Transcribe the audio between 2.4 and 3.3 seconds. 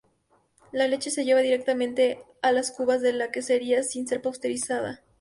a las cubas de la